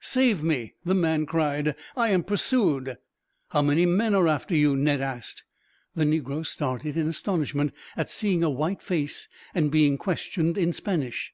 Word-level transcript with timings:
"Save 0.00 0.42
me," 0.42 0.74
the 0.84 0.94
man 0.94 1.24
cried. 1.24 1.74
"I 1.96 2.10
am 2.10 2.22
pursued." 2.22 2.98
"How 3.52 3.62
many 3.62 3.86
men 3.86 4.14
are 4.14 4.28
after 4.28 4.54
you?" 4.54 4.76
Ned 4.76 5.00
asked. 5.00 5.44
The 5.94 6.04
negro 6.04 6.44
started 6.46 6.94
in 6.94 7.08
astonishment, 7.08 7.72
at 7.96 8.10
seeing 8.10 8.44
a 8.44 8.50
white 8.50 8.82
face 8.82 9.30
and 9.54 9.70
being 9.70 9.96
questioned 9.96 10.58
in 10.58 10.74
Spanish. 10.74 11.32